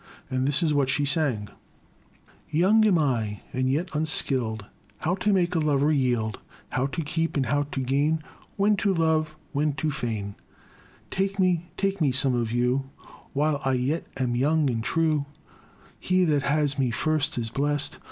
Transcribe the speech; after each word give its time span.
And 0.31 0.47
this 0.47 0.63
is 0.63 0.73
what 0.73 0.89
she 0.89 1.05
sang: 1.05 1.49
<i 1.49 1.51
<i 1.51 1.53
Young 2.49 2.83
am 2.87 2.97
I, 2.97 3.41
and 3.53 3.69
jet 3.71 3.87
unskilled 3.93 4.65
How 4.97 5.13
to 5.13 5.31
make 5.31 5.53
a 5.53 5.59
lover 5.59 5.91
yield; 5.91 6.39
How 6.69 6.87
to 6.87 7.03
keep 7.03 7.37
and 7.37 7.45
how 7.45 7.67
to 7.71 7.79
gain, 7.81 8.23
When 8.55 8.75
to 8.77 8.95
love 8.95 9.35
and 9.35 9.53
when 9.53 9.73
to 9.73 9.91
feign 9.91 10.23
1" 10.25 10.35
Take 11.11 11.37
me, 11.37 11.69
take 11.77 12.01
me 12.01 12.11
some 12.11 12.33
of 12.33 12.51
you 12.51 12.89
While 13.33 13.61
I 13.63 13.73
yet 13.73 14.07
am 14.17 14.35
young 14.35 14.71
and 14.71 14.83
true; 14.83 15.27
He 15.99 16.25
that 16.25 16.41
has 16.49 16.79
me 16.79 16.89
first 16.89 17.37
is 17.37 17.51
blest. 17.51 17.99